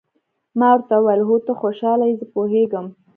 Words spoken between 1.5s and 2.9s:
خوشاله یې، زه پوهېږم.